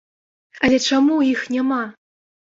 [0.67, 1.79] Але чаму іх няма?